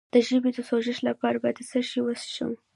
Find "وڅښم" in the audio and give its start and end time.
2.03-2.51